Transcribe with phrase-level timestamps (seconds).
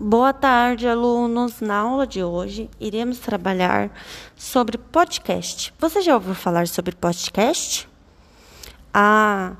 [0.00, 1.60] Boa tarde, alunos.
[1.60, 3.90] Na aula de hoje, iremos trabalhar
[4.36, 5.74] sobre podcast.
[5.76, 7.88] Você já ouviu falar sobre podcast?
[8.94, 9.56] Ah,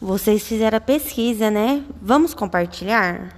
[0.00, 1.84] vocês fizeram a pesquisa, né?
[2.00, 3.36] Vamos compartilhar?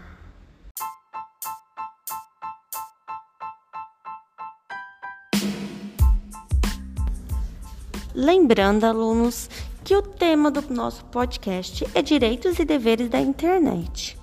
[8.15, 9.49] Lembrando, alunos,
[9.83, 14.19] que o tema do nosso podcast é direitos e deveres da internet.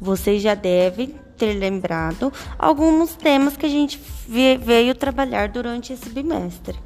[0.00, 6.78] Vocês já devem ter lembrado alguns temas que a gente veio trabalhar durante esse bimestre.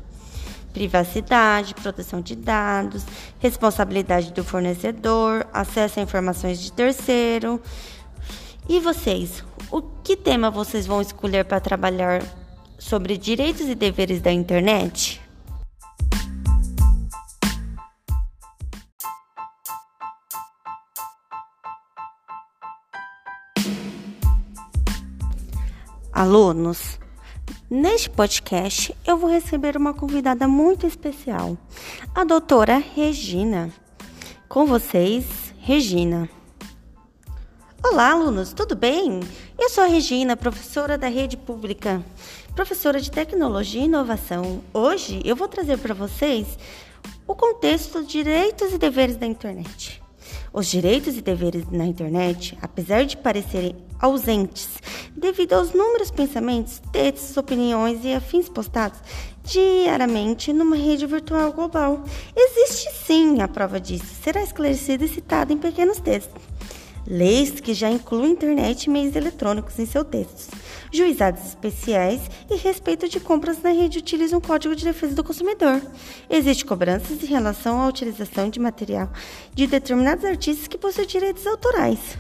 [0.72, 3.04] Privacidade, proteção de dados,
[3.38, 7.60] responsabilidade do fornecedor, acesso a informações de terceiro.
[8.68, 12.22] E vocês, o que tema vocês vão escolher para trabalhar
[12.78, 15.23] sobre direitos e deveres da internet?
[26.14, 27.00] Alunos,
[27.68, 31.58] neste podcast eu vou receber uma convidada muito especial,
[32.14, 33.68] a doutora Regina.
[34.48, 35.26] Com vocês,
[35.58, 36.28] Regina.
[37.82, 39.18] Olá, alunos, tudo bem?
[39.58, 42.00] Eu sou a Regina, professora da rede pública,
[42.54, 44.62] professora de tecnologia e inovação.
[44.72, 46.46] Hoje eu vou trazer para vocês
[47.26, 50.00] o contexto direitos e deveres da internet.
[50.52, 54.78] Os direitos e deveres na internet, apesar de parecerem ausentes
[55.16, 58.98] devido aos números pensamentos, textos, opiniões e afins postados
[59.44, 62.02] diariamente numa rede virtual global,
[62.34, 64.14] existe sim a prova disso.
[64.22, 66.42] Será esclarecida e citada em pequenos textos.
[67.06, 70.48] Leis que já incluem internet e meios eletrônicos em seus textos.
[70.90, 75.82] Juizados especiais e respeito de compras na rede utilizam o Código de Defesa do Consumidor.
[76.30, 79.10] Existem cobranças em relação à utilização de material
[79.52, 82.16] de determinados artistas que possuem direitos autorais.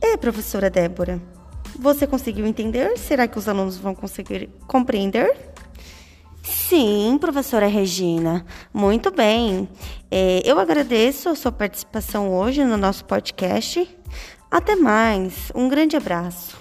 [0.00, 1.20] É, professora Débora,
[1.78, 2.96] você conseguiu entender?
[2.98, 5.52] Será que os alunos vão conseguir compreender?
[6.42, 9.68] Sim, professora Regina, muito bem.
[10.10, 13.88] É, eu agradeço a sua participação hoje no nosso podcast.
[14.50, 16.60] Até mais, um grande abraço.